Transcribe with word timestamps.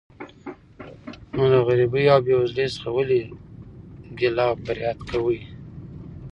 نو 1.33 1.43
له 1.51 1.59
غریبۍ 1.67 2.05
او 2.13 2.19
بې 2.25 2.33
وزلۍ 2.39 2.67
څخه 2.75 2.89
ولې 2.95 3.19
ګیله 4.17 4.43
او 4.49 4.55
فریاد 4.65 4.99
کوې. 5.09 5.39